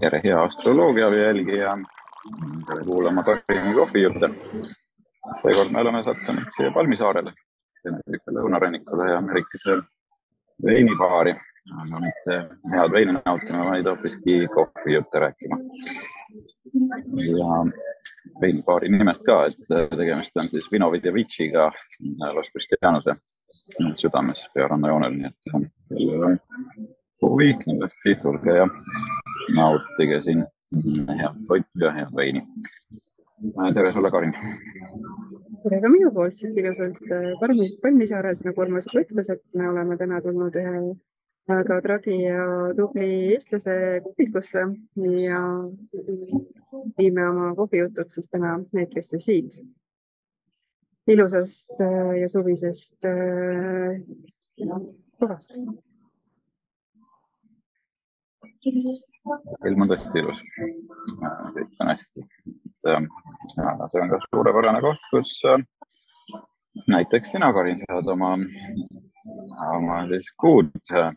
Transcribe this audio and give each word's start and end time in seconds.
tere, 0.00 0.20
hea 0.24 0.42
astroloogia 0.42 1.06
jälgija, 1.14 1.76
tere 2.66 2.84
kuulama 2.84 3.22
Karini 3.22 3.74
kohvijutte. 3.74 4.30
seekord 5.42 5.70
me 5.70 5.80
oleme 5.80 6.02
sattunud 6.04 6.50
siia 6.56 6.70
Palmisaarele, 6.70 7.32
lõunarannikule 8.38 9.10
ja 9.10 9.18
Ameerikase 9.18 9.78
veinibaari. 10.66 11.36
aga 11.82 12.00
mitte 12.00 12.34
head 12.72 12.92
veini 12.92 13.12
nautima, 13.12 13.64
vaid 13.70 13.86
hoopiski 13.86 14.46
kohvijutte 14.54 15.18
rääkima. 15.18 15.56
ja 17.38 17.56
veinibaari 18.40 18.88
nimest 18.88 19.24
ka, 19.24 19.44
et 19.46 19.90
tegemist 19.96 20.36
on 20.36 20.48
siis 20.48 20.68
Vino 20.72 20.92
Vidjevitšiga 20.92 21.72
Los 22.34 22.52
Cristianose 22.52 23.16
südames 23.96 24.46
pearanna 24.54 24.88
joonel, 24.88 25.12
nii 25.12 25.26
et 25.26 25.36
kellel 25.88 26.22
on 26.28 26.38
huvi, 27.22 27.54
kindlasti 27.64 28.14
tulge 28.22 28.56
ja 28.56 28.68
nautige 29.54 30.22
siin. 30.22 30.44
Head 31.18 31.36
toitu 31.48 31.84
ja 31.84 31.92
head 31.92 32.14
veini. 32.16 32.42
tere 33.74 33.92
sulle, 33.92 34.10
Karin. 34.10 34.32
tere 35.62 35.80
ka 35.80 35.88
minu 35.88 36.10
poolt. 36.14 36.34
Siit 36.34 36.58
ilusalt 36.58 36.98
Palmi, 37.40 37.68
Palmisaarelt, 37.82 38.42
nagu 38.44 38.60
Urmas 38.64 38.88
juba 38.88 39.04
ütles, 39.04 39.30
et 39.32 39.44
me 39.54 39.68
oleme 39.70 39.96
täna 39.96 40.20
tulnud 40.24 40.58
ühe 40.62 40.74
väga 41.48 41.80
tragi 41.82 42.18
ja 42.24 42.42
tubli 42.76 43.08
eestlase 43.36 43.76
kohvikusse 44.04 44.66
ja 45.22 45.40
viime 46.98 47.28
oma 47.30 47.54
kohvijutud 47.54 48.10
siis 48.10 48.30
täna 48.30 48.56
eetrisse 48.74 49.22
siit. 49.22 49.60
Ilusast 51.06 51.78
ja 52.20 52.28
suvisest 52.28 53.06
kohast 55.20 55.60
ilm 59.66 59.84
on 59.84 59.90
tõesti 59.90 60.22
ilus. 60.22 60.42
kõik 61.54 61.80
on 61.80 61.90
hästi. 61.90 62.26
see 62.86 64.02
on 64.02 64.12
ka 64.12 64.20
suurepärane 64.26 64.80
koht, 64.84 65.06
kus 65.10 65.32
äh, 65.50 65.62
näiteks 66.92 67.32
sina, 67.34 67.52
Karin, 67.56 67.80
saad 67.82 68.10
oma, 68.12 68.34
oma 69.76 70.02
siis 70.12 70.28
kuud, 70.40 70.70
äh, 70.92 71.10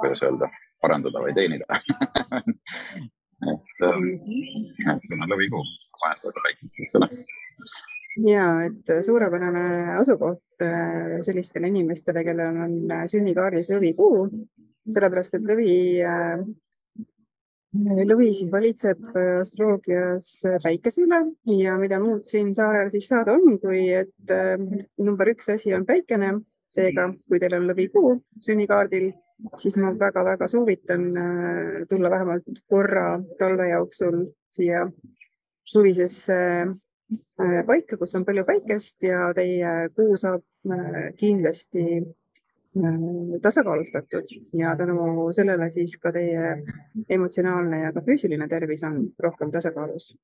kuidas 0.00 0.22
öelda, 0.22 0.50
parandada 0.84 1.22
või 1.24 1.34
teenida 1.34 1.66
et, 3.52 3.72
äh, 3.88 3.98
et 4.94 5.08
sul 5.08 5.18
on 5.18 5.32
lõvikuu, 5.34 5.64
vahetada 6.04 6.46
väikest, 6.46 6.80
eks 6.86 7.00
ole 7.00 7.10
ja 8.30 8.48
et 8.68 8.92
suurepärane 9.02 9.96
asukoht 9.98 10.62
sellistele 11.26 11.66
inimestele, 11.72 12.22
kellel 12.22 12.60
on 12.62 12.76
sünnikaardis 13.10 13.72
lõvikuu, 13.72 14.28
sellepärast 14.86 15.34
et 15.34 15.48
lõvi 15.48 15.72
lõvi 17.74 18.30
siis 18.34 18.50
valitseb 18.52 19.02
äh, 19.16 19.40
astroloogias 19.40 20.28
äh, 20.46 20.58
päikese 20.62 21.02
üle 21.04 21.20
ja 21.58 21.76
mida 21.78 21.98
muud 22.02 22.24
siin 22.26 22.52
saarel 22.54 22.90
siis 22.92 23.08
saada 23.10 23.34
on, 23.34 23.58
kui 23.62 23.88
et 23.92 24.30
äh, 24.30 24.54
number 24.98 25.30
üks 25.32 25.50
asi 25.54 25.74
on 25.74 25.86
päikene. 25.86 26.40
seega, 26.74 27.04
kui 27.28 27.38
teil 27.38 27.52
on 27.54 27.68
lõvikuu 27.68 28.08
sünnikaardil, 28.42 29.12
siis 29.60 29.76
ma 29.78 29.92
väga-väga 29.94 30.48
soovitan 30.50 31.04
tulla 31.86 32.10
vähemalt 32.10 32.48
korra 32.66 33.20
talve 33.38 33.68
jooksul 33.68 34.16
siia 34.50 34.80
suvisesse 35.62 36.38
paika, 37.68 37.98
kus 38.00 38.16
on 38.18 38.24
palju 38.26 38.42
päikest 38.48 39.06
ja 39.06 39.28
teie 39.36 39.76
kuu 39.94 40.16
saab 40.18 40.42
kindlasti 41.20 42.00
tasakaalustatud 43.42 44.30
ja 44.58 44.76
tänu 44.76 45.32
sellele 45.32 45.70
siis 45.70 45.96
ka 46.02 46.12
teie 46.12 46.54
emotsionaalne 47.08 47.82
ja 47.84 47.92
ka 47.92 48.02
füüsiline 48.02 48.48
tervis 48.48 48.82
on 48.82 48.96
rohkem 49.18 49.50
tasakaalus. 49.50 50.14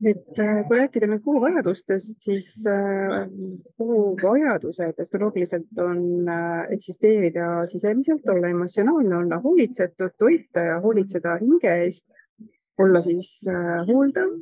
et 0.00 0.38
äh, 0.40 0.62
kui 0.68 0.78
rääkida 0.78 1.06
nüüd 1.10 1.20
kuu 1.24 1.40
vajadustest, 1.42 2.22
siis 2.24 2.46
äh, 2.68 3.26
kuu 3.76 4.16
vajadused 4.22 5.00
astroloogiliselt 5.00 5.80
on 5.84 6.28
eksisteerida 6.72 7.66
sisemiselt, 7.68 8.28
olla 8.28 8.48
emotsionaalne, 8.48 9.16
olla 9.16 9.40
hoolitsetud, 9.44 10.16
toita 10.18 10.64
ja 10.70 10.78
hoolitseda 10.80 11.36
hinge 11.42 11.74
eest, 11.84 12.06
olla 12.80 13.00
siis 13.04 13.34
hooldav 13.88 14.32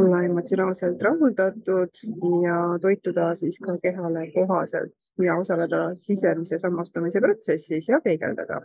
olla 0.00 0.22
emotsionaalselt 0.26 1.02
rahuldatud 1.02 2.02
ja 2.44 2.58
toituda 2.82 3.30
siis 3.38 3.58
ka 3.64 3.76
kehale 3.82 4.26
kohaselt 4.34 5.10
ja 5.24 5.36
osaleda 5.38 5.82
sisemise 5.96 6.58
sammastumise 6.58 7.20
protsessis 7.20 7.88
ja 7.88 8.00
peegeldada. 8.04 8.60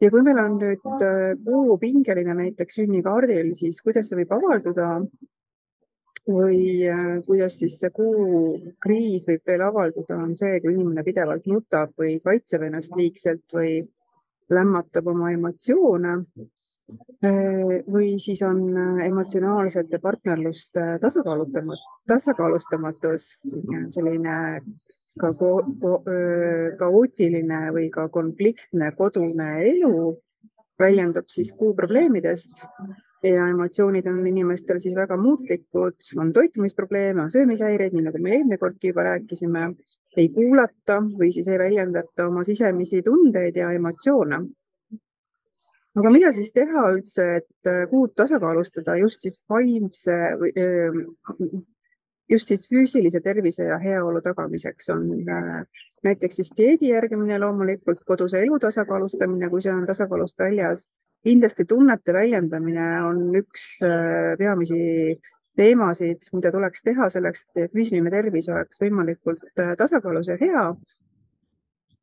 ja 0.00 0.10
kui 0.10 0.22
meil 0.26 0.40
on 0.42 0.58
nüüd 0.60 0.82
kuu 1.44 1.74
äh, 1.74 1.80
pingeline 1.80 2.34
näiteks 2.34 2.80
sünnikaardil, 2.80 3.54
siis 3.54 3.80
kuidas 3.82 4.10
see 4.10 4.18
võib 4.20 4.34
avalduda 4.36 4.88
või 6.28 6.58
äh, 6.88 7.20
kuidas 7.26 7.58
siis 7.60 7.78
see 7.80 7.92
kuu 7.94 8.58
kriis 8.86 9.28
võib 9.28 9.52
veel 9.52 9.66
avalduda, 9.68 10.18
on 10.26 10.34
see, 10.36 10.58
kui 10.60 10.74
inimene 10.74 11.04
pidevalt 11.06 11.46
nutab 11.50 11.94
või 12.00 12.18
kaitseb 12.24 12.66
ennast 12.68 12.96
liigselt 12.96 13.44
või 13.54 13.78
lämmatab 14.50 15.08
oma 15.14 15.32
emotsioone 15.32 16.18
või 17.94 18.18
siis 18.20 18.42
on 18.44 18.60
äh, 18.76 19.06
emotsionaalsete 19.06 19.98
partnerluste 19.98 20.98
tasakaalutamatus, 21.00 21.94
tasakaalustamatus, 22.06 23.28
selline 23.94 24.36
ka 25.20 25.30
kaootiline 26.78 27.60
või 27.72 27.88
ka 27.94 28.08
konfliktne 28.12 28.92
kodune 28.98 29.48
elu 29.70 30.14
väljendub 30.78 31.28
siis 31.30 31.52
kuu 31.56 31.74
probleemidest 31.74 32.64
ja 33.24 33.46
emotsioonid 33.48 34.06
on 34.10 34.26
inimestel 34.26 34.80
siis 34.82 34.96
väga 34.96 35.16
muutlikud, 35.16 35.96
on 36.20 36.32
toitumisprobleeme, 36.32 37.22
on 37.22 37.30
söömishäireid, 37.30 37.94
nii 37.94 38.08
nagu 38.08 38.20
me 38.20 38.34
eelmine 38.36 38.58
kordki 38.60 38.90
juba 38.90 39.06
rääkisime, 39.06 39.70
ei 40.16 40.28
kuulata 40.34 40.98
või 41.00 41.30
siis 41.32 41.48
ei 41.48 41.58
väljendata 41.58 42.28
oma 42.28 42.44
sisemisi 42.44 43.00
tundeid 43.06 43.56
ja 43.56 43.70
emotsioone 43.72 44.42
aga 45.98 46.10
mida 46.10 46.32
siis 46.34 46.50
teha 46.54 46.88
üldse, 46.94 47.28
et 47.40 47.70
äh, 47.70 47.84
kuud 47.90 48.14
tasakaalustada 48.18 48.96
just 48.98 49.22
siis 49.22 49.38
vaimse 49.50 50.16
ähm, 50.34 51.00
just 52.30 52.48
siis 52.48 52.66
füüsilise 52.70 53.20
tervise 53.20 53.68
ja 53.68 53.78
heaolu 53.78 54.22
tagamiseks 54.24 54.90
on 54.94 55.06
äh, 55.28 55.84
näiteks 56.04 56.40
siis 56.40 56.50
dieedi 56.56 56.90
järgimine 56.90 57.38
loomulikult, 57.40 58.02
koduse 58.06 58.42
elu 58.42 58.58
tasakaalustamine, 58.58 59.50
kui 59.50 59.62
see 59.64 59.72
on 59.72 59.86
tasakaalust 59.86 60.38
väljas. 60.38 60.88
kindlasti 61.24 61.64
tunnete 61.64 62.12
väljendamine 62.12 62.88
on 63.04 63.20
üks 63.38 63.62
äh, 63.86 64.34
peamisi 64.38 65.20
teemasid, 65.56 66.26
mida 66.34 66.50
tuleks 66.52 66.82
teha 66.82 67.08
selleks, 67.08 67.46
et 67.56 67.72
füüsiline 67.72 68.10
tervis 68.10 68.48
oleks 68.48 68.80
võimalikult 68.82 69.46
tasakaalus 69.78 70.28
ja 70.28 70.36
hea 70.40 70.64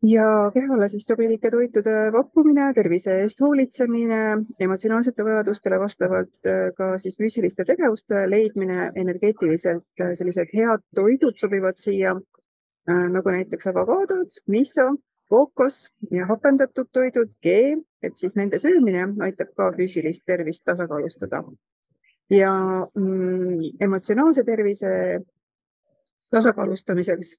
ja 0.04 0.52
kehale 0.54 0.88
siis 0.90 1.06
sobilike 1.06 1.52
toitude 1.52 1.96
pakkumine, 2.14 2.72
tervise 2.74 3.20
eest 3.22 3.42
hoolitsemine, 3.42 4.22
emotsionaalsete 4.60 5.26
vajadustele 5.26 5.80
vastavalt 5.80 6.50
äh, 6.50 6.72
ka 6.78 6.96
siis 6.98 7.18
füüsiliste 7.20 7.66
tegevuste 7.68 8.26
leidmine, 8.30 8.92
energeetiliselt 8.96 10.02
äh, 10.02 10.14
sellised 10.18 10.54
head 10.56 10.84
toidud 10.96 11.38
sobivad 11.38 11.78
siia 11.78 12.16
äh, 12.16 13.06
nagu 13.14 13.30
näiteks 13.30 13.70
avokaadod, 13.74 14.40
miso, 14.48 14.88
kookos 15.32 15.84
ja 16.12 16.26
hapendatud 16.28 16.90
toidud, 16.92 17.38
G, 17.44 17.78
et 18.04 18.18
siis 18.18 18.36
nende 18.36 18.60
söömine 18.60 19.06
aitab 19.24 19.54
ka 19.56 19.70
füüsilist 19.78 20.26
tervist 20.26 20.66
tasakaalustada. 20.66 21.44
ja 22.32 22.52
mm, 22.96 23.78
emotsionaalse 23.80 24.44
tervise 24.44 25.22
tasakaalustamiseks 26.32 27.36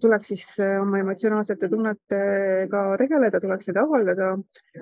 tuleks 0.00 0.28
siis 0.28 0.44
äh, 0.60 0.78
oma 0.82 0.98
emotsionaalsete 1.02 1.68
tunnetega 1.68 2.84
tegeleda, 3.00 3.40
tuleks 3.40 3.68
neid 3.68 3.80
avaldada. 3.82 4.30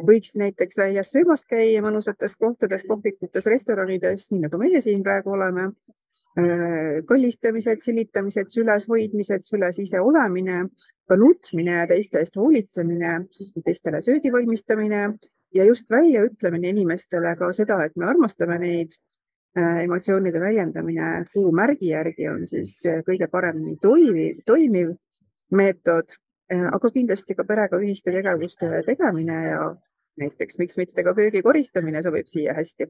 võiks 0.06 0.36
näiteks 0.38 0.78
väljas 0.78 1.10
söömas 1.14 1.44
käia 1.50 1.82
mõnusates 1.82 2.36
kohtades, 2.38 2.86
kohvikutes, 2.88 3.46
restoranides, 3.50 4.28
nii 4.30 4.46
nagu 4.46 4.62
meie 4.62 4.80
siin 4.84 5.02
praegu 5.02 5.34
oleme. 5.34 5.72
Äh, 6.38 7.02
kallistamised, 7.08 7.82
silitamised, 7.84 8.48
süles 8.54 8.86
hoidmised, 8.88 9.44
süles 9.44 9.78
ise 9.82 10.00
olemine, 10.00 10.64
ka 11.08 11.18
nutmine 11.18 11.82
ja 11.82 11.86
teiste 11.90 12.22
eest 12.22 12.38
hoolitsemine, 12.40 13.18
teistele 13.66 14.00
söögi 14.00 14.32
valmistamine 14.32 15.02
ja 15.52 15.64
just 15.68 15.90
väljaütlemine 15.90 16.72
inimestele 16.72 17.34
ka 17.36 17.50
seda, 17.52 17.82
et 17.84 17.98
me 18.00 18.08
armastame 18.08 18.56
neid 18.62 18.96
Äh, 18.96 19.11
emotsioonide 19.56 20.40
väljendamine 20.40 21.24
kuu 21.32 21.50
märgi 21.52 21.90
järgi 21.92 22.28
on 22.28 22.46
siis 22.48 22.78
äh, 22.88 23.02
kõige 23.06 23.28
paremini 23.28 23.76
toimiv, 23.82 24.38
toimiv 24.46 24.94
meetod, 25.52 26.14
äh, 26.52 26.68
aga 26.72 26.90
kindlasti 26.94 27.36
ka 27.36 27.44
perega 27.44 27.80
ühiste 27.80 28.14
tegevuste 28.14 28.70
tegemine 28.86 29.42
ja 29.50 29.66
näiteks 30.20 30.58
miks 30.60 30.78
mitte 30.80 31.04
ka 31.04 31.14
köögi 31.16 31.42
koristamine 31.44 32.02
sobib 32.02 32.28
siia 32.32 32.54
hästi. 32.56 32.88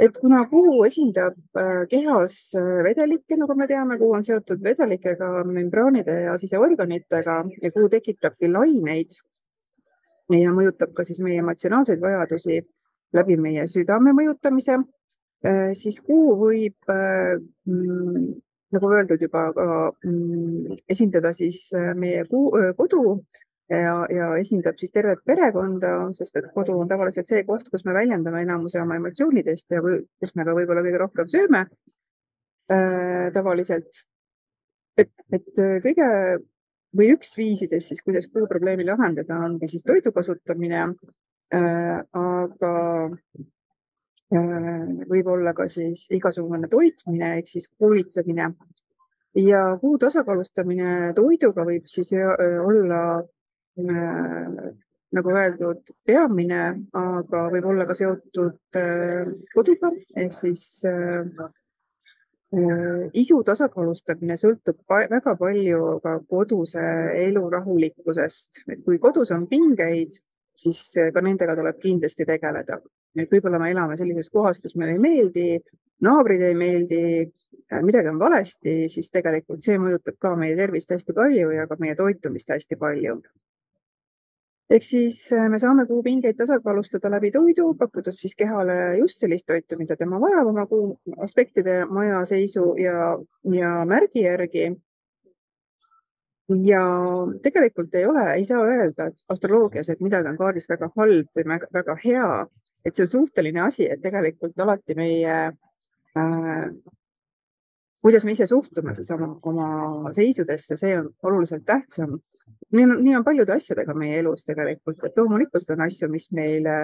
et 0.00 0.16
kuna 0.16 0.46
kuu 0.48 0.84
esindab 0.86 1.36
äh, 1.60 1.84
kehas 1.90 2.54
äh, 2.56 2.82
vedelikke, 2.84 3.36
nagu 3.36 3.54
me 3.54 3.66
teame, 3.68 3.98
kuu 4.00 4.14
on 4.16 4.24
seotud 4.24 4.62
vedelikega, 4.64 5.44
membraanide 5.44 6.14
ja 6.22 6.38
siseorganitega 6.40 7.34
ja 7.62 7.70
kuu 7.74 7.88
tekitabki 7.92 8.48
laineid 8.48 9.12
ja 10.40 10.54
mõjutab 10.56 10.94
ka 10.96 11.04
siis 11.04 11.20
meie 11.20 11.42
emotsionaalseid 11.44 12.00
vajadusi 12.00 12.62
läbi 13.16 13.36
meie 13.40 13.66
südame 13.70 14.14
mõjutamise, 14.16 14.78
äh, 15.46 15.70
siis 15.78 16.00
kuu 16.06 16.36
võib 16.40 16.90
mm, 16.94 18.32
nagu 18.76 18.90
öeldud 18.94 19.22
juba 19.26 19.48
ka 19.56 19.68
mm, 20.06 20.80
esindada 20.88 21.32
siis 21.34 21.68
meie 21.98 22.24
kuu, 22.30 22.52
kodu 22.78 23.18
ja, 23.70 23.94
ja 24.10 24.28
esindab 24.40 24.78
siis 24.80 24.92
tervet 24.94 25.22
perekonda, 25.26 25.92
sest 26.16 26.36
et 26.40 26.50
kodu 26.54 26.76
on 26.80 26.90
tavaliselt 26.90 27.30
see 27.30 27.44
koht, 27.48 27.68
kus 27.72 27.84
me 27.86 27.94
väljendame 27.96 28.42
enamuse 28.44 28.80
oma 28.82 28.98
emotsioonidest 28.98 29.76
ja 29.76 29.82
kus 29.84 30.34
me 30.36 30.46
ka 30.46 30.54
võib-olla 30.58 30.84
kõige 30.86 31.02
rohkem 31.02 31.30
sööme 31.32 31.64
äh, 32.72 33.30
tavaliselt. 33.36 34.02
et, 34.98 35.12
et 35.32 35.62
äh, 35.62 35.78
kõige 35.84 36.08
või 36.98 37.12
üks 37.14 37.36
viisidest 37.38 37.92
siis, 37.92 38.02
kuidas 38.02 38.26
kuuprobleemi 38.34 38.86
lahendada, 38.86 39.38
ongi 39.46 39.70
siis 39.70 39.86
toidu 39.86 40.12
kasutamine 40.12 40.82
äh,. 40.82 40.94
Aga 41.50 42.74
äh, 44.30 44.84
võib-olla 45.10 45.54
ka 45.56 45.66
siis 45.68 46.06
igasugune 46.14 46.68
toitmine 46.70 47.36
ehk 47.38 47.50
siis 47.50 47.66
hoolitsemine. 47.80 48.52
Ja 49.38 49.64
kuu 49.80 49.98
tasakaalustamine 49.98 51.12
toiduga 51.14 51.66
võib 51.66 51.86
siis 51.90 52.12
äh, 52.18 52.56
olla 52.62 53.02
Äh, 53.78 54.74
nagu 55.10 55.32
öeldud, 55.34 55.90
peamine, 56.06 56.60
aga 56.94 57.46
võib 57.50 57.66
olla 57.72 57.86
ka 57.86 57.96
seotud 57.98 58.78
äh, 58.78 59.30
koduga 59.54 59.90
ehk 60.18 60.34
siis 60.34 60.64
äh, 60.86 61.26
isu 63.14 63.40
tasakaalustamine 63.46 64.36
sõltub 64.38 64.78
väga 64.90 65.36
palju 65.38 65.98
ka 66.02 66.16
koduse 66.30 66.82
elu 67.24 67.44
rahulikkusest, 67.54 68.64
et 68.74 68.82
kui 68.86 68.98
kodus 69.02 69.30
on 69.34 69.46
pingeid, 69.50 70.18
siis 70.62 70.80
ka 71.14 71.22
nendega 71.24 71.56
tuleb 71.58 71.78
kindlasti 71.82 72.26
tegeleda. 72.28 72.80
et 73.18 73.32
võib-olla 73.32 73.58
me 73.58 73.70
elame 73.74 73.96
sellises 73.98 74.30
kohas, 74.30 74.60
kus 74.62 74.76
meile 74.76 74.96
ei 74.96 75.02
meeldi, 75.02 75.46
naabrid 76.06 76.42
ei 76.46 76.54
meeldi, 76.54 77.02
midagi 77.82 78.08
on 78.12 78.18
valesti, 78.18 78.76
siis 78.88 79.10
tegelikult 79.10 79.62
see 79.64 79.78
mõjutab 79.78 80.18
ka 80.18 80.34
meie 80.36 80.56
tervist 80.56 80.90
hästi 80.94 81.16
palju 81.16 81.52
ja 81.56 81.66
ka 81.70 81.78
meie 81.80 81.96
toitumist 81.98 82.52
hästi 82.54 82.78
palju 82.80 83.20
ehk 84.70 84.86
siis 84.86 85.18
äh, 85.34 85.48
me 85.50 85.58
saame 85.58 85.86
kuupingeid 85.86 86.36
tasakaalustada 86.38 87.10
läbi 87.10 87.30
toidu, 87.34 87.72
pakkudes 87.78 88.20
siis 88.22 88.36
kehale 88.38 88.76
just 88.98 89.22
sellist 89.22 89.46
toitu, 89.46 89.78
mida 89.78 89.96
tema 89.98 90.20
vajab 90.22 90.52
oma 90.52 90.66
kuu 90.70 90.94
aspektide 91.26 91.84
maja 91.90 92.22
seisu 92.24 92.74
ja, 92.78 93.16
ja 93.56 93.72
märgi 93.86 94.24
järgi. 94.26 94.70
Ja 96.66 96.82
tegelikult 97.42 97.94
ei 97.94 98.06
ole, 98.06 98.24
ei 98.34 98.44
saa 98.44 98.62
öelda, 98.66 99.10
et 99.10 99.24
astroloogias, 99.28 99.88
et 99.88 100.00
midagi 100.04 100.30
on 100.30 100.38
kaardis 100.38 100.68
väga 100.70 100.90
halb 100.96 101.28
või 101.36 101.58
väga 101.72 101.96
hea, 102.04 102.30
et 102.84 102.94
see 102.94 103.06
on 103.06 103.12
suhteline 103.12 103.62
asi, 103.66 103.86
et 103.90 104.02
tegelikult 104.02 104.58
alati 104.60 104.96
meie 104.98 105.36
äh, 105.50 106.64
kuidas 108.00 108.24
me 108.24 108.32
ise 108.32 108.46
suhtume 108.46 108.94
siis 108.96 109.10
oma, 109.14 109.28
oma 109.42 110.12
seisudesse, 110.16 110.76
see 110.80 110.96
on 110.98 111.10
oluliselt 111.22 111.64
tähtsam. 111.68 112.18
nii 112.72 112.84
on, 112.84 112.96
nii 113.04 113.16
on 113.18 113.24
paljude 113.24 113.52
asjadega 113.52 113.94
meie 113.98 114.20
elus 114.20 114.44
tegelikult, 114.46 115.04
et 115.04 115.18
loomulikult 115.18 115.72
on 115.74 115.84
asju, 115.86 116.08
mis 116.08 116.30
meile 116.36 116.76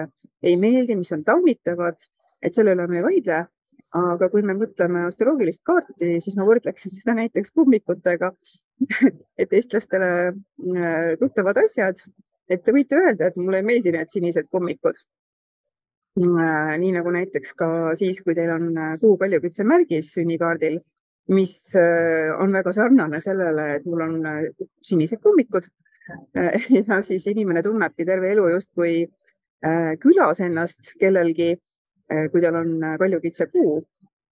ei 0.43 0.57
meeldi, 0.59 0.97
mis 0.99 1.11
on 1.15 1.23
taunitavad, 1.23 2.01
et 2.41 2.53
selle 2.53 2.75
üle 2.75 2.87
me 2.87 2.99
ei 3.01 3.05
vaidle. 3.11 3.45
aga 3.97 4.27
kui 4.29 4.41
me 4.43 4.53
mõtleme 4.53 5.05
astroloogilist 5.07 5.61
kaarti, 5.65 6.17
siis 6.21 6.35
ma 6.35 6.45
võrdleksin 6.45 6.91
seda 6.91 7.13
näiteks 7.17 7.53
kummikutega 7.55 8.33
et 9.41 9.53
eestlastele 9.53 10.09
äh, 10.27 11.13
tuttavad 11.19 11.57
asjad, 11.63 12.01
et 12.49 12.63
te 12.63 12.73
võite 12.75 12.99
öelda, 12.99 13.29
et 13.29 13.39
mulle 13.39 13.61
ei 13.61 13.67
meeldi 13.67 13.93
need 13.95 14.11
sinised 14.13 14.49
kummikud. 14.51 14.99
Äh, 16.17 16.75
nii 16.81 16.93
nagu 16.95 17.13
näiteks 17.13 17.53
ka 17.57 17.69
siis, 17.97 18.21
kui 18.25 18.37
teil 18.37 18.53
on 18.53 18.69
äh, 18.77 18.93
kuu 19.01 19.17
kaljukitse 19.21 19.65
märgis 19.67 20.13
sünnikaardil 20.17 20.79
mis 21.27 21.53
on 22.39 22.53
väga 22.55 22.71
sarnane 22.71 23.19
sellele, 23.19 23.63
et 23.75 23.87
mul 23.91 24.03
on 24.05 24.13
sinised 24.87 25.19
kummikud. 25.23 25.67
Ja 26.87 27.01
siis 27.03 27.25
inimene 27.27 27.59
tunnebki 27.65 28.05
terve 28.07 28.29
elu 28.31 28.45
justkui 28.53 29.09
külas 29.99 30.39
ennast 30.39 30.93
kellelgi, 31.01 31.49
kui 32.31 32.43
tal 32.45 32.55
on 32.61 32.69
kaljukitse 33.01 33.49
kuu. 33.51 33.81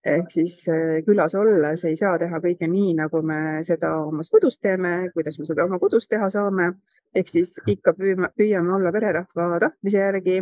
Ehk 0.06 0.32
siis 0.32 0.58
külas 1.06 1.36
olles 1.40 1.86
ei 1.88 1.96
saa 2.00 2.18
teha 2.20 2.40
kõike 2.44 2.68
nii, 2.68 2.94
nagu 2.98 3.22
me 3.24 3.64
seda 3.64 3.94
omas 4.04 4.30
kodus 4.30 4.60
teeme, 4.60 5.10
kuidas 5.14 5.40
me 5.40 5.48
seda 5.48 5.66
oma 5.66 5.80
kodus 5.80 6.08
teha 6.12 6.30
saame. 6.30 6.74
ehk 7.16 7.28
siis 7.30 7.60
ikka 7.68 7.94
püüame, 7.98 8.30
püüame 8.38 8.76
olla 8.76 8.92
pererahva 8.92 9.60
tahtmise 9.60 9.98
järgi 9.98 10.42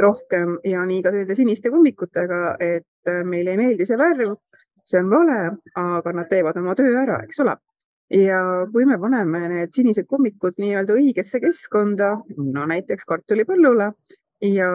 rohkem 0.00 0.58
ja 0.64 0.84
nii 0.86 1.02
ka 1.02 1.10
nende 1.12 1.34
siniste 1.34 1.70
kummikutega, 1.70 2.56
et 2.60 3.12
meile 3.24 3.50
ei 3.52 3.56
meeldi 3.56 3.86
see 3.86 3.98
värv 4.00 4.36
see 4.84 5.00
on 5.00 5.10
vale, 5.10 5.40
aga 5.74 6.12
nad 6.12 6.28
teevad 6.30 6.58
oma 6.60 6.74
töö 6.78 6.94
ära, 7.02 7.20
eks 7.24 7.40
ole. 7.44 7.56
ja 8.10 8.40
kui 8.72 8.86
me 8.90 8.96
paneme 8.98 9.44
need 9.52 9.74
sinised 9.74 10.08
kummikud 10.10 10.56
nii-öelda 10.58 10.96
õigesse 10.98 11.38
keskkonda, 11.44 12.08
no 12.56 12.64
näiteks 12.66 13.06
kartulipõllule 13.06 13.92
ja 14.42 14.68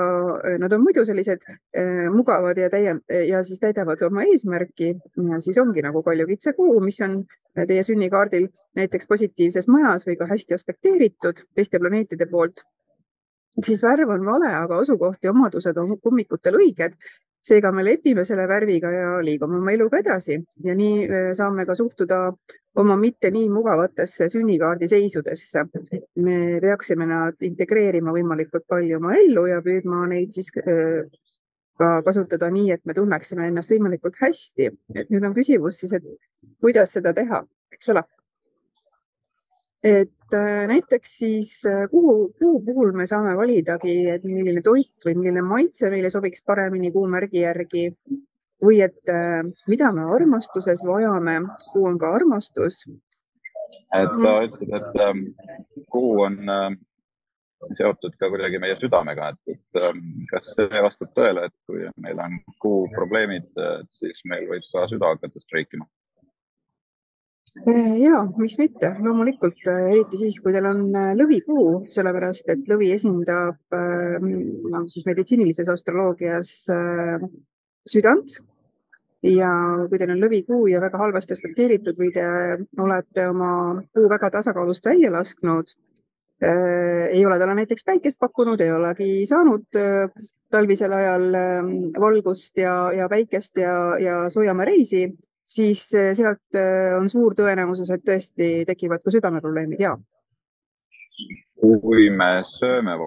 nad 0.59 0.73
on 0.73 0.83
muidu 0.83 1.05
sellised 1.05 1.41
eh, 1.49 2.05
mugavad 2.13 2.57
ja 2.57 2.69
täie- 2.69 3.25
ja 3.27 3.43
siis 3.43 3.59
täidavad 3.59 4.01
oma 4.05 4.23
eesmärki, 4.23 4.93
siis 5.39 5.57
ongi 5.57 5.81
nagu 5.81 6.03
kaljukitsekuu, 6.03 6.79
mis 6.85 7.01
on 7.01 7.23
teie 7.67 7.83
sünnikaardil 7.83 8.47
näiteks 8.75 9.07
positiivses 9.07 9.67
majas 9.67 10.05
või 10.07 10.17
ka 10.19 10.27
hästi 10.29 10.53
aspekteeritud 10.53 11.45
teiste 11.55 11.79
planeetide 11.79 12.27
poolt. 12.31 12.65
Siis 13.63 13.81
värv 13.83 14.09
on 14.11 14.25
vale, 14.25 14.51
aga 14.51 14.81
asukoht 14.83 15.23
ja 15.23 15.31
omadused 15.31 15.77
on 15.77 15.95
kummikutel 16.03 16.59
õiged. 16.59 16.97
Seega 17.45 17.71
me 17.71 17.85
lepime 17.85 18.25
selle 18.25 18.47
värviga 18.49 18.91
ja 18.91 19.09
liigume 19.23 19.61
oma 19.61 19.71
eluga 19.71 20.01
edasi. 20.01 20.41
Ja 20.63 20.75
nii 20.75 21.05
äh, 21.05 21.29
saame 21.37 21.65
ka 21.65 21.75
suhtuda 21.77 22.19
oma 22.75 22.95
mitte 22.99 23.31
nii 23.31 23.49
mugavatesse 23.49 24.29
sünnikaardi 24.29 24.87
seisudesse. 24.87 25.65
me 26.15 26.59
peaksime 26.61 27.05
nad 27.05 27.47
integreerima 27.49 28.11
võimalikult 28.15 28.65
palju 28.67 28.97
oma 28.97 29.15
ellu 29.19 29.45
ja 29.51 29.61
püüdma 29.65 30.05
neid 30.11 30.35
siis 30.35 30.51
äh, 30.59 31.05
ka 31.79 32.01
kasutada 32.03 32.49
nii, 32.51 32.71
et 32.71 32.85
me 32.85 32.93
tunneksime 32.93 33.47
ennast 33.47 33.71
võimalikult 33.71 34.19
hästi. 34.21 34.71
et 34.95 35.09
nüüd 35.09 35.23
on 35.23 35.33
küsimus 35.33 35.79
siis, 35.79 35.93
et 35.93 36.03
kuidas 36.61 36.93
seda 36.97 37.13
teha, 37.13 37.43
eks 37.73 37.89
ole 37.95 38.03
et 39.85 40.33
äh, 40.33 40.67
näiteks 40.67 41.17
siis 41.17 41.49
äh, 41.69 41.85
kuhu, 41.91 42.33
kuhu 42.39 42.61
puhul 42.65 42.93
me 42.97 43.05
saame 43.05 43.35
validagi, 43.37 43.97
et 44.15 44.23
milline 44.25 44.63
toit 44.65 45.05
või 45.05 45.13
milline 45.19 45.43
maitse 45.45 45.91
meile 45.93 46.09
sobiks 46.09 46.41
paremini 46.45 46.91
kuumärgi 46.91 47.43
järgi 47.43 47.91
või 48.63 48.81
et 48.85 49.11
äh, 49.11 49.43
mida 49.67 49.91
me 49.95 50.07
armastuses 50.15 50.83
vajame, 50.87 51.39
kuu 51.73 51.87
on 51.89 51.99
ka 51.99 52.13
armastus. 52.15 52.83
et 53.95 54.17
sa 54.21 54.35
ütlesid, 54.45 54.71
et 54.77 54.99
ähm, 55.03 55.25
kuu 55.91 56.21
on 56.27 56.37
äh, 56.49 56.69
seotud 57.75 58.15
ka 58.19 58.29
kuidagi 58.29 58.61
meie 58.61 58.77
südamega, 58.79 59.33
et, 59.33 59.57
et 59.57 59.83
ähm, 59.83 60.01
kas 60.31 60.53
see 60.53 60.85
vastab 60.87 61.11
tõele, 61.17 61.49
et 61.49 61.55
kui 61.67 61.83
meil 61.97 62.21
on 62.21 62.39
kuu 62.61 62.87
probleemid, 62.95 63.51
siis 63.89 64.21
meil 64.29 64.47
võib 64.51 64.65
ka 64.71 64.87
süda 64.91 65.13
hakata 65.15 65.41
streikima? 65.41 65.87
Äh, 67.63 67.93
ja 68.03 68.17
miks 68.35 68.57
mitte, 68.59 68.89
loomulikult 68.99 69.61
äh, 69.71 69.85
eriti 69.93 70.17
siis, 70.19 70.41
kui 70.43 70.51
teil 70.51 70.65
on 70.67 70.81
äh, 70.91 71.13
lõvikuu, 71.15 71.85
sellepärast 71.93 72.49
et 72.51 72.65
lõvi 72.67 72.89
esindab 72.91 73.55
no, 73.71 74.81
siis 74.91 75.05
meditsiinilises 75.07 75.71
astroloogias 75.71 76.51
südant 77.89 78.37
ja 79.25 79.49
kui 79.89 79.99
teil 79.99 80.13
on 80.13 80.21
lõvikuu 80.21 80.67
ja 80.69 80.81
väga 80.83 81.01
halvasti 81.01 81.33
aspekteeritud 81.33 81.97
või 81.97 82.11
te 82.13 82.25
olete 82.81 83.27
oma 83.31 83.51
kuu 83.95 84.09
väga 84.09 84.29
tasakaalust 84.37 84.85
välja 84.85 85.11
lasknud 85.13 85.73
äh,, 86.43 87.09
ei 87.11 87.25
ole 87.25 87.39
talle 87.41 87.57
näiteks 87.61 87.85
päikest 87.85 88.19
pakkunud, 88.19 88.61
ei 88.61 88.71
olegi 88.71 89.09
saanud 89.29 89.79
äh, 89.81 90.09
talvisel 90.53 90.93
ajal 90.93 91.29
äh, 91.35 91.71
valgust 91.99 92.57
ja, 92.57 92.75
ja 92.93 93.09
päikest 93.09 93.57
ja, 93.57 93.75
ja 94.01 94.19
soojamaa 94.29 94.69
reisi, 94.69 95.07
siis 95.45 95.93
eh, 95.93 96.13
sealt 96.17 96.57
eh, 96.57 96.93
on 96.97 97.09
suur 97.09 97.35
tõenäosus, 97.37 97.89
et 97.93 98.03
tõesti 98.05 98.49
tekivad 98.67 99.03
ka 99.03 99.13
südameprobleemid 99.13 99.81
ja. 99.81 99.95
kui 101.61 102.09
me 102.11 102.31
sööme, 102.49 102.97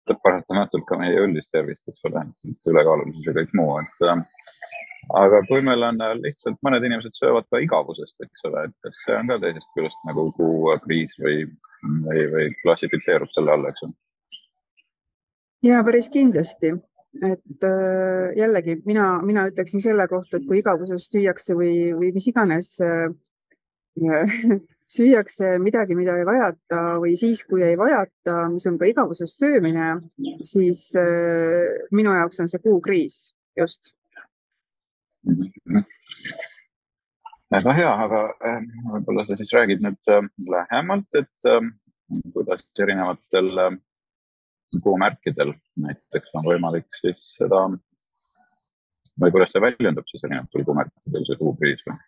võtab 0.00 0.22
paratamatult 0.24 0.86
ka 0.88 0.98
meie 1.00 1.22
üldist 1.24 1.50
tervist, 1.54 1.84
eks 1.88 2.04
ole, 2.08 2.24
ülekaalulisus 2.68 3.28
ja 3.28 3.36
kõik 3.36 3.54
muu, 3.58 3.78
et 3.82 4.06
äh, 4.08 4.22
aga 5.22 5.40
kui 5.48 5.64
meil 5.66 5.86
on 5.86 6.02
lihtsalt 6.20 6.60
mõned 6.66 6.84
inimesed 6.88 7.16
söövad 7.18 7.48
ka 7.50 7.62
igavusest, 7.64 8.16
eks 8.24 8.46
ole, 8.50 8.66
et 8.68 8.76
kas 8.86 9.02
see 9.06 9.16
on 9.16 9.32
ka 9.32 9.40
teisest 9.42 9.72
küljest 9.76 10.06
nagu 10.08 10.28
kuukriis 10.38 11.16
või, 11.22 11.42
või, 12.06 12.28
või 12.34 12.52
klassifitseerub 12.62 13.32
selle 13.34 13.56
alla, 13.56 13.72
eks 13.72 13.86
ju? 13.86 13.92
ja 15.70 15.82
päris 15.84 16.08
kindlasti 16.12 16.72
et 17.26 17.64
äh, 17.66 18.30
jällegi 18.38 18.76
mina, 18.86 19.18
mina 19.26 19.46
ütleksin 19.50 19.82
selle 19.82 20.06
kohta, 20.08 20.38
et 20.38 20.46
kui 20.46 20.60
igavusest 20.60 21.16
süüakse 21.16 21.56
või, 21.58 21.90
või 21.96 22.12
mis 22.14 22.28
iganes 22.30 22.76
äh, 22.84 23.10
süüakse 24.90 25.54
midagi, 25.62 25.94
mida 25.98 26.16
ei 26.18 26.26
vajata 26.26 26.80
või 27.02 27.14
siis, 27.18 27.42
kui 27.46 27.62
ei 27.62 27.76
vajata, 27.78 28.48
mis 28.50 28.66
on 28.66 28.78
ka 28.80 28.88
igavusest 28.90 29.42
söömine, 29.42 29.92
siis 30.46 30.88
äh, 30.98 31.68
minu 31.94 32.14
jaoks 32.16 32.42
on 32.42 32.50
see 32.50 32.62
kuukriis 32.64 33.20
just 33.58 33.92
väga 37.54 37.74
hea, 37.76 37.92
aga 38.06 38.24
äh, 38.46 38.58
võib-olla 38.96 39.26
sa 39.28 39.38
siis 39.38 39.52
räägid 39.54 39.84
nüüd 39.84 40.10
äh, 40.10 40.26
lähemalt, 40.56 41.06
et 41.20 41.50
kuidas 42.34 42.66
erinevatel 42.82 43.78
kuumärkidel 44.82 45.52
näiteks 45.82 46.34
on 46.38 46.46
võimalik 46.46 46.98
siis 46.98 47.22
seda 47.36 47.68
või 49.20 49.30
kuidas 49.34 49.54
see 49.54 49.62
väljendub 49.62 50.10
siis 50.10 50.26
erinevatel 50.26 50.66
kuumärkidel, 50.66 51.26
see 51.28 51.38
kuukriis 51.38 51.86
või? 51.86 51.98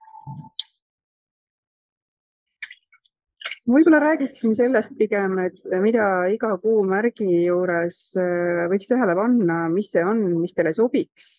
Võib-olla 3.68 4.00
räägiksin 4.02 4.56
sellest 4.58 4.96
pigem, 4.98 5.38
et 5.46 5.60
mida 5.82 6.08
iga 6.32 6.56
kuumärgi 6.62 7.28
juures 7.46 8.00
võiks 8.72 8.90
tähele 8.90 9.14
panna, 9.18 9.64
mis 9.70 9.92
see 9.94 10.02
on, 10.04 10.24
mis 10.40 10.54
teile 10.56 10.74
sobiks. 10.76 11.32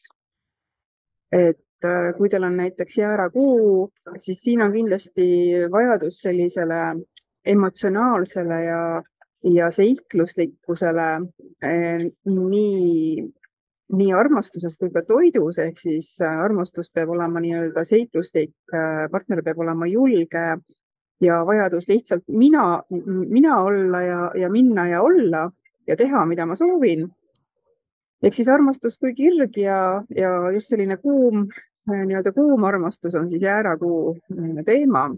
et 1.34 1.60
Äh, 1.84 2.14
kui 2.18 2.30
teil 2.32 2.44
on 2.48 2.56
näiteks 2.58 2.98
jäärakuu, 2.98 3.92
siis 4.16 4.42
siin 4.44 4.62
on 4.64 4.72
kindlasti 4.72 5.26
vajadus 5.72 6.22
sellisele 6.24 6.80
emotsionaalsele 7.54 8.60
ja, 8.64 8.84
ja 9.56 9.72
seikluslikkusele 9.72 11.08
eh, 11.68 12.06
nii, 12.30 13.26
nii 14.00 14.14
armastuses 14.16 14.78
kui 14.80 14.94
ka 14.96 15.04
toidus, 15.08 15.60
ehk 15.66 15.82
siis 15.82 16.14
äh, 16.24 16.40
armastus 16.46 16.92
peab 16.94 17.12
olema 17.18 17.44
nii-öelda 17.44 17.84
seikluslik, 17.88 18.56
äh, 18.72 19.04
partner 19.12 19.44
peab 19.44 19.60
olema 19.66 19.90
julge 19.92 20.46
ja 21.22 21.46
vajadus 21.46 21.88
lihtsalt 21.88 22.24
mina, 22.28 22.84
mina 23.30 23.62
olla 23.62 24.02
ja, 24.02 24.32
ja 24.36 24.50
minna 24.50 24.88
ja 24.88 25.02
olla 25.02 25.52
ja 25.88 25.96
teha, 25.98 26.26
mida 26.26 26.46
ma 26.46 26.56
soovin. 26.56 27.08
Ehk 28.24 28.34
siis 28.34 28.50
armastus 28.50 28.98
kui 29.00 29.14
kirg 29.14 29.58
ja, 29.58 30.04
ja 30.16 30.52
just 30.52 30.72
selline 30.72 30.98
kuum 30.98 31.48
Äh, 31.92 32.06
nii-öelda 32.08 32.32
kuum 32.32 32.64
armastus 32.64 33.16
on 33.16 33.30
siis 33.30 33.42
jäärakuu 33.42 34.18
äh, 34.32 34.64
teema. 34.66 35.16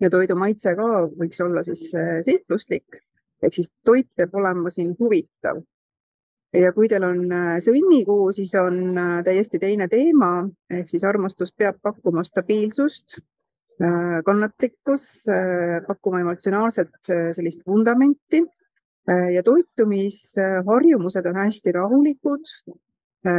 Ja 0.00 0.10
toidu 0.10 0.36
maitse 0.36 0.74
ka 0.76 0.88
võiks 1.16 1.40
olla 1.44 1.62
siis 1.64 1.86
äh, 1.96 2.18
seikluslik 2.24 3.00
ehk 3.42 3.54
siis 3.56 3.70
toit 3.84 4.08
peab 4.16 4.34
olema 4.36 4.68
siin 4.70 4.92
huvitav. 4.98 5.62
ja 6.52 6.72
kui 6.72 6.88
teil 6.88 7.04
on 7.06 7.20
sõnnikuu, 7.64 8.32
siis 8.36 8.52
on 8.60 8.98
täiesti 9.24 9.58
teine 9.58 9.88
teema. 9.88 10.48
Ehk 10.70 10.88
siis 10.88 11.04
armastus 11.04 11.54
peab 11.56 11.78
pakkuma 11.82 12.24
stabiilsust, 12.26 13.20
kannatlikkus, 14.26 15.04
pakkuma 15.86 16.20
emotsionaalset 16.20 17.08
sellist 17.32 17.62
vundamenti 17.66 18.42
ja 19.08 19.42
toitumisharjumused 19.42 21.26
on 21.30 21.38
hästi 21.40 21.72
rahulikud, 21.72 22.52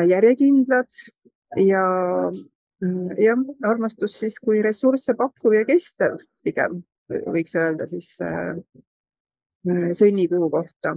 järjekindlad 0.10 0.98
ja 1.62 1.84
jah, 3.22 3.44
armastus 3.70 4.18
siis 4.24 4.40
kui 4.42 4.64
ressursse 4.66 5.14
pakkuv 5.18 5.60
ja 5.60 5.66
kestev 5.70 6.18
pigem 6.42 6.82
võiks 7.12 7.56
öelda 7.58 7.88
siis 7.90 8.10
äh, 8.24 8.58
sõnnikuu 9.98 10.50
kohta. 10.52 10.96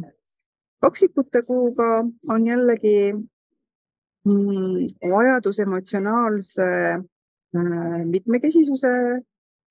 kaksikute 0.81 1.43
kuuga 1.43 2.05
on 2.31 2.47
jällegi 2.47 3.13
mm, 3.13 4.87
vajadus 5.11 5.61
emotsionaalse 5.65 6.69
äh, 6.95 8.05
mitmekesisuse 8.05 8.93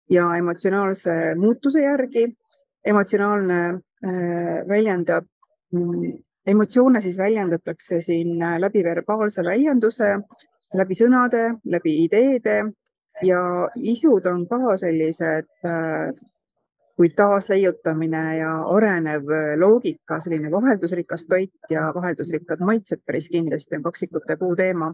ja 0.10 0.36
emotsionaalse 0.38 1.36
muutuse 1.36 1.82
järgi. 1.84 2.26
emotsionaalne 2.86 3.60
äh, 3.70 4.68
väljendab 4.68 5.26
mm, 5.72 6.18
emotsioone 6.48 7.02
siis 7.02 7.18
väljendatakse 7.18 8.02
siin 8.02 8.40
läbi 8.60 8.84
verbaalse 8.84 9.44
väljenduse 9.44 10.18
läbi 10.74 10.98
sõnade, 10.98 11.44
läbi 11.66 11.94
ideede 12.04 12.58
ja 13.24 13.40
isud 13.76 14.26
on 14.26 14.44
ka 14.50 14.76
sellised 14.82 15.48
äh, 15.66 16.12
kui 16.98 17.10
taasleiutamine 17.10 18.24
ja 18.38 18.52
arenev 18.76 19.32
loogika, 19.58 20.20
selline 20.22 20.52
vaheldusrikas 20.52 21.26
toit 21.30 21.72
ja 21.74 21.88
vaheldusrikkad 21.96 22.62
maitsed 22.62 23.02
päris 23.06 23.30
kindlasti 23.34 23.80
on 23.80 23.84
kaksikute 23.88 24.38
kuu 24.38 24.56
teema. 24.56 24.94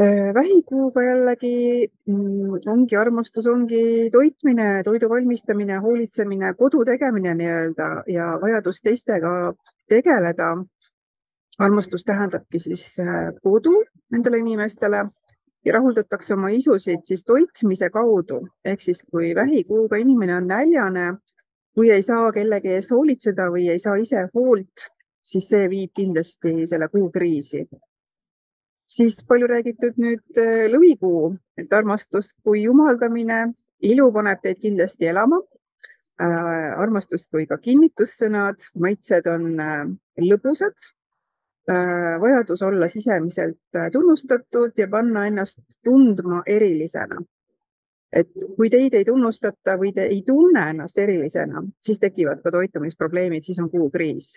Äh, 0.00 0.34
vähikuuga 0.34 1.02
jällegi 1.02 1.86
mm, 2.06 2.54
ongi 2.66 2.96
armastus, 2.96 3.46
ongi 3.46 4.10
toitmine, 4.10 4.82
toidu 4.82 5.08
valmistamine, 5.08 5.76
hoolitsemine, 5.84 6.50
kodu 6.58 6.80
tegemine 6.84 7.34
nii-öelda 7.38 7.86
ja 8.10 8.26
vajadus 8.42 8.82
teistega 8.82 9.52
tegeleda 9.88 10.48
armastus 11.58 12.04
tähendabki 12.04 12.58
siis 12.58 12.88
äh, 13.00 13.30
kodu 13.46 13.76
nendele 14.10 14.42
inimestele 14.42 15.04
ja 15.64 15.76
rahuldatakse 15.78 16.34
oma 16.34 16.50
isusid 16.50 17.06
siis 17.06 17.22
toitmise 17.24 17.90
kaudu. 17.90 18.42
ehk 18.64 18.80
siis, 18.80 19.06
kui 19.10 19.34
vähikuuga 19.34 19.96
inimene 19.96 20.36
on 20.36 20.50
näljane 20.56 21.08
või 21.78 21.94
ei 21.94 22.02
saa 22.02 22.32
kellegi 22.32 22.74
eest 22.74 22.90
hoolitseda 22.90 23.46
või 23.46 23.70
ei 23.70 23.78
saa 23.78 23.94
ise 23.96 24.26
hoolt, 24.34 24.90
siis 25.22 25.48
see 25.48 25.70
viib 25.70 25.94
kindlasti 25.94 26.66
selle 26.66 26.88
kuu 26.88 27.10
kriisi. 27.10 27.68
Siis 28.94 29.20
palju 29.28 29.48
räägitud 29.50 29.98
nüüd 30.00 30.40
äh, 30.40 30.66
lõvikuu, 30.72 31.34
et 31.58 31.72
armastus 31.72 32.32
kui 32.44 32.64
jumaldamine, 32.64 33.46
ilu 33.84 34.10
paneb 34.14 34.42
teid 34.42 34.60
kindlasti 34.62 35.10
elama 35.12 35.40
äh,. 36.22 36.74
armastus 36.80 37.26
kui 37.26 37.46
ka 37.50 37.58
kinnitussõnad, 37.58 38.68
maitsed 38.78 39.30
on 39.30 39.48
äh, 39.60 39.86
lõbusad 40.22 40.92
Äh, 41.70 42.20
vajadus 42.20 42.62
olla 42.62 42.88
sisemiselt 42.88 43.58
äh, 43.76 43.90
tunnustatud 43.92 44.72
ja 44.76 44.88
panna 44.88 45.26
ennast 45.26 45.58
tundma 45.84 46.42
erilisena. 46.46 47.22
et 48.12 48.28
kui 48.56 48.68
teid 48.70 48.94
ei 48.94 49.04
tunnustata 49.04 49.78
või 49.80 49.90
te 49.94 50.04
ei 50.06 50.20
tunne 50.26 50.60
ennast 50.70 50.98
erilisena, 50.98 51.62
siis 51.80 51.98
tekivad 51.98 52.42
ka 52.44 52.50
toitumisprobleemid, 52.50 53.42
siis 53.42 53.58
on 53.58 53.70
kuukriis. 53.70 54.28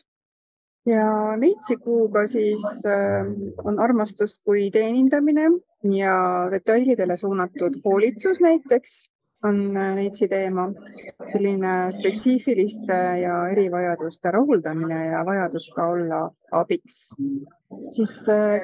Ja 0.87 1.35
neitsikuuga 1.37 2.25
siis 2.25 2.63
äh, 2.85 3.27
on 3.63 3.79
armastus 3.79 4.39
kui 4.45 4.69
teenindamine 4.71 5.49
ja 5.97 6.15
detailidele 6.51 7.17
suunatud 7.17 7.79
hoolitsus 7.85 8.41
näiteks 8.41 9.03
on 9.43 9.73
NEITS-i 9.73 10.27
teema, 10.27 10.65
selline 11.29 11.73
spetsiifiliste 11.93 12.97
ja 13.21 13.35
erivajaduste 13.51 14.31
rahuldamine 14.33 15.05
ja 15.11 15.23
vajadus 15.25 15.69
ka 15.75 15.87
olla 15.93 16.21
abiks. 16.51 17.13
siis 17.95 18.29
äh, 18.29 18.61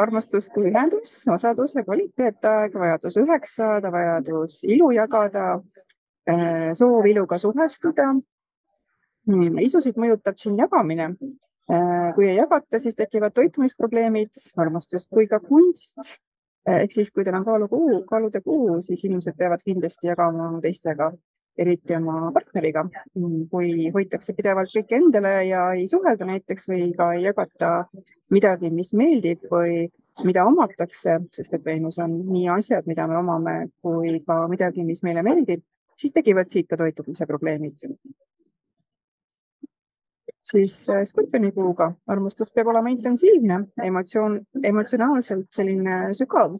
armastus 0.00 0.48
kui 0.48 0.70
ühendus, 0.70 1.22
osadus 1.28 1.74
ja 1.74 1.84
kvaliteetaeg, 1.84 2.74
vajadus 2.74 3.16
üheks 3.16 3.56
saada, 3.56 3.92
vajadus 3.92 4.64
ilu 4.64 4.90
jagada, 4.90 5.60
äh, 6.28 6.72
soov 6.74 7.06
iluga 7.06 7.38
suhestuda. 7.38 8.14
Isusid 9.62 9.98
mõjutab 10.00 10.38
siin 10.40 10.58
jagamine. 10.58 11.12
Äh, 11.70 12.10
kui 12.16 12.26
ei 12.26 12.36
jagata, 12.36 12.80
siis 12.82 12.98
tekivad 12.98 13.32
toitumisprobleemid, 13.36 14.34
armastus 14.58 15.06
kui 15.08 15.28
ka 15.30 15.38
kunst 15.40 16.16
ehk 16.68 16.94
siis, 16.94 17.10
kui 17.10 17.24
teil 17.26 17.36
on 17.38 17.44
kaalukuu, 17.46 18.02
kaalude 18.08 18.40
kuu, 18.40 18.80
siis 18.86 19.02
inimesed 19.04 19.36
peavad 19.38 19.62
kindlasti 19.66 20.10
jagama 20.10 20.48
teistega, 20.62 21.10
eriti 21.58 21.96
oma 21.96 22.30
partneriga. 22.32 22.84
kui 23.50 23.90
hoitakse 23.94 24.34
pidevalt 24.36 24.70
kõike 24.74 24.96
endale 24.96 25.34
ja 25.48 25.64
ei 25.76 25.86
suhelda 25.90 26.28
näiteks 26.28 26.68
või 26.70 26.92
ka 26.96 27.12
ei 27.16 27.26
jagata 27.26 27.72
midagi, 28.30 28.70
mis 28.70 28.94
meeldib 28.94 29.44
või 29.50 29.88
mida 30.24 30.46
omatakse, 30.46 31.18
sest 31.32 31.54
et 31.54 31.64
Veenus 31.64 31.98
on 31.98 32.16
nii 32.30 32.48
asjad, 32.56 32.86
mida 32.86 33.06
me 33.08 33.18
omame, 33.18 33.56
kui 33.82 34.18
ka 34.26 34.46
midagi, 34.48 34.84
mis 34.84 35.02
meile 35.02 35.24
meeldib, 35.26 35.64
siis 35.96 36.12
tekivad 36.12 36.48
siit 36.52 36.68
ka 36.68 36.76
toitumise 36.80 37.26
probleemid 37.26 37.76
siis 40.42 40.88
äh, 40.90 41.04
skorpioni 41.04 41.52
kuuga 41.52 41.92
armastus 42.08 42.52
peab 42.52 42.70
olema 42.72 42.90
intensiivne, 42.92 43.60
emotsioon, 43.84 44.40
emotsionaalselt 44.64 45.48
selline 45.54 46.04
sügav. 46.18 46.58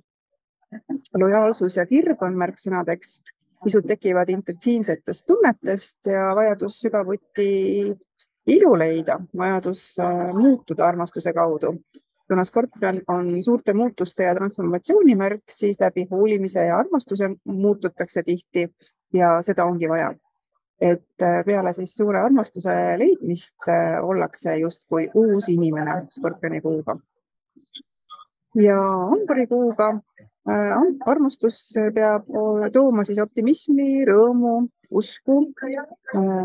lojaalsus 1.20 1.76
ja 1.76 1.86
kirg 1.86 2.22
on 2.22 2.36
märksõnadeks. 2.38 3.20
pisut 3.64 3.86
tekivad 3.86 4.28
intensiivsetest 4.28 5.26
tunnetest 5.26 6.06
ja 6.06 6.32
vajadus 6.34 6.80
sügavuti 6.80 7.92
ilu 8.46 8.72
leida, 8.78 9.20
vajadus 9.38 9.98
äh, 9.98 10.32
muutuda 10.34 10.86
armastuse 10.86 11.32
kaudu. 11.32 11.80
kuna 12.28 12.44
skorpion 12.44 13.00
on 13.08 13.42
suurte 13.42 13.72
muutuste 13.72 14.22
ja 14.22 14.34
transformatsiooni 14.34 15.14
märk, 15.14 15.42
siis 15.50 15.80
läbi 15.80 16.06
hoolimise 16.10 16.64
ja 16.64 16.78
armastuse 16.78 17.30
muututakse 17.44 18.22
tihti 18.22 18.68
ja 19.12 19.42
seda 19.42 19.64
ongi 19.64 19.88
vaja 19.88 20.14
et 20.82 21.24
peale 21.46 21.72
siis 21.76 21.94
suure 21.94 22.18
armastuse 22.18 22.74
leidmist 22.98 23.68
ollakse 24.02 24.56
justkui 24.58 25.08
uus 25.14 25.48
inimene 25.52 26.02
skorpioni 26.10 26.60
kuuga. 26.60 26.96
ja 28.54 28.78
hamburi 29.12 29.46
kuuga 29.46 29.92
armastus 31.06 31.74
peab 31.94 32.26
tooma 32.72 33.04
siis 33.06 33.18
optimismi, 33.22 34.04
rõõmu, 34.08 34.66
usku. 34.90 35.36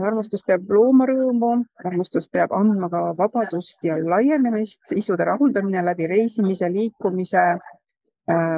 armastus 0.06 0.44
peab 0.46 0.70
looma 0.70 1.08
rõõmu, 1.10 1.66
armastus 1.84 2.30
peab 2.30 2.54
andma 2.54 2.90
ka 2.94 3.02
vabadust 3.18 3.84
ja 3.84 3.98
laienemist, 3.98 4.94
isude 4.96 5.26
rahuldamine 5.26 5.84
läbi 5.86 6.08
reisimise, 6.08 6.70
liikumise 6.70 7.48
Äh, 7.48 7.77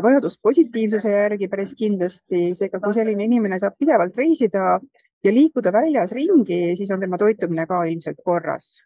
vajadus 0.03 0.39
positiivsuse 0.41 1.11
järgi 1.11 1.47
päris 1.47 1.75
kindlasti, 1.77 2.49
seega 2.57 2.79
kui 2.81 2.93
selline 2.97 3.25
inimene 3.29 3.59
saab 3.61 3.75
pidevalt 3.79 4.17
reisida 4.17 4.79
ja 5.23 5.33
liikuda 5.33 5.73
väljas 5.73 6.13
ringi, 6.15 6.75
siis 6.77 6.91
on 6.91 6.99
tema 7.03 7.17
toitumine 7.17 7.65
ka 7.69 7.83
ilmselt 7.83 8.21
korras. 8.25 8.77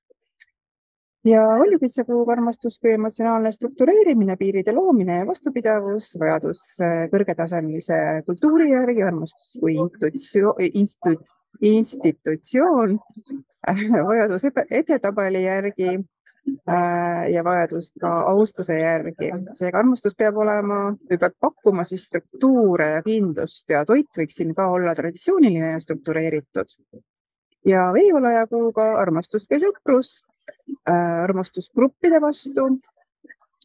ja 1.23 1.41
valjupitsakuuga 1.59 2.33
armastus 2.33 2.79
kui 2.79 2.91
emotsionaalne 2.97 3.51
struktureerimine, 3.55 4.35
piiride 4.35 4.73
loomine 4.75 5.21
ja 5.21 5.27
vastupidavus, 5.27 6.09
vajadus 6.19 6.63
äh, 6.83 7.05
kõrgetasemelise 7.13 7.99
kultuuri 8.25 8.71
järgi, 8.73 9.05
armastus 9.07 9.55
kui 9.61 9.77
intuitsioon, 9.79 11.23
institutsioon, 11.61 12.97
vajadus 14.09 14.49
edetabeli 14.81 15.45
järgi 15.45 15.95
Äh, 15.95 16.22
ja 17.33 17.43
vajadust 17.43 17.95
ka 18.01 18.11
austuse 18.31 18.75
järgi. 18.79 19.31
seega 19.55 19.79
armastus 19.79 20.15
peab 20.17 20.37
olema 20.43 20.79
või 21.09 21.19
peab 21.19 21.35
pakkuma 21.39 21.85
siis 21.87 22.07
struktuure 22.09 22.89
ja 22.97 23.01
kindlust 23.05 23.69
ja 23.69 23.83
toit 23.87 24.19
võiks 24.19 24.39
siin 24.39 24.53
ka 24.55 24.67
olla 24.71 24.95
traditsiooniline 24.95 25.73
ja 25.73 25.79
struktureeritud. 25.83 26.75
ja 27.65 27.89
veevalajakuuga 27.95 28.89
armastus 29.01 29.47
või 29.51 29.61
sõprus, 29.63 30.17
äh, 30.89 31.23
armastus 31.23 31.71
gruppide 31.75 32.19
vastu. 32.21 32.67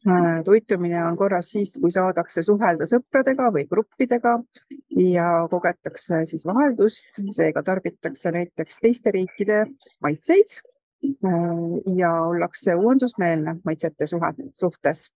Äh, 0.06 0.44
toitumine 0.46 1.00
on 1.04 1.16
korras 1.18 1.50
siis, 1.50 1.74
kui 1.82 1.90
saadakse 1.90 2.44
suhelda 2.46 2.86
sõpradega 2.86 3.50
või 3.50 3.64
gruppidega 3.66 4.36
ja 4.94 5.48
kogetakse 5.50 6.22
siis 6.30 6.46
vaheldust, 6.46 7.18
seega 7.34 7.62
tarbitakse 7.66 8.30
näiteks 8.30 8.78
teiste 8.78 9.10
riikide 9.10 9.64
maitseid 10.00 10.60
Äh, 10.60 10.67
ja 11.96 12.12
ollakse 12.22 12.74
uuendusmeelne 12.74 13.56
maitsete 13.64 14.06
suhtes. 14.52 15.10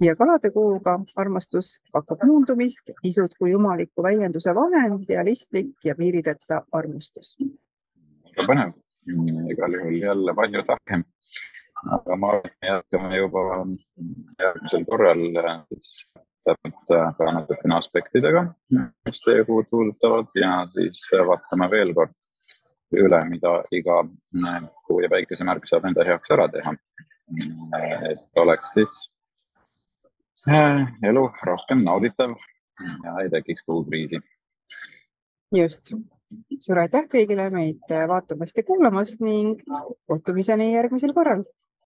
ja 0.00 0.16
kalade 0.16 0.50
kuuga 0.50 0.98
armastus 1.16 1.78
pakub 1.92 2.24
muundumist, 2.24 2.90
isud 3.04 3.32
kui 3.38 3.50
jumaliku 3.50 4.02
väljenduse 4.02 4.54
vahend, 4.54 5.04
realistlik 5.08 5.72
ja 5.84 5.94
piirideta 5.94 6.62
armastus. 6.72 7.36
väga 8.26 8.48
põnev, 8.50 8.74
igal 9.52 9.78
juhul 9.78 9.98
jälle 10.02 10.34
palju 10.34 10.64
targem. 10.66 11.04
aga 11.92 12.16
ma 12.16 12.28
arvan, 12.28 12.50
et 12.50 12.68
jätkame 12.68 13.16
juba 13.16 13.40
järgmisel 14.42 14.84
korral 14.84 15.24
siis 15.68 15.90
täpselt 16.46 16.94
ka 17.18 17.32
natukene 17.32 17.76
aspektidega, 17.76 18.44
mis 19.06 19.20
teie 19.24 19.44
kuud 19.44 19.66
puudutavad 19.70 20.30
ja 20.34 20.52
siis 20.74 21.02
vaatame 21.30 21.70
veel 21.70 21.94
kord 21.94 22.14
üle, 22.94 23.20
mida 23.28 23.52
iga 23.74 24.02
kuu 24.86 25.00
ja 25.02 25.10
päikesemärk 25.10 25.66
saab 25.68 25.88
enda 25.88 26.04
heaks 26.06 26.30
ära 26.30 26.48
teha. 26.52 26.74
et 28.10 28.38
oleks 28.38 28.72
siis 28.76 28.92
äh, 30.48 30.86
elu 31.02 31.24
rohkem 31.42 31.82
nauditav 31.82 32.36
ja 33.04 33.16
ei 33.22 33.30
tekiks 33.30 33.64
kuukriisi. 33.66 34.20
just, 35.54 35.90
suur 36.60 36.78
aitäh 36.78 37.08
kõigile 37.10 37.50
meid 37.50 37.82
vaatamast 38.08 38.56
ja 38.56 38.62
kuulamast 38.62 39.20
ning 39.20 39.62
kohtumiseni 40.06 40.72
järgmisel 40.74 41.14
korral 41.14 41.44